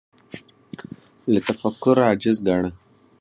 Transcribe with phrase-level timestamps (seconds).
[1.31, 2.69] له تفکر عاجز ګاڼه